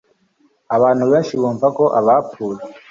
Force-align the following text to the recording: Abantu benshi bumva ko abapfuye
Abantu 0.75 1.03
benshi 1.11 1.33
bumva 1.41 1.67
ko 1.77 1.83
abapfuye 1.99 2.61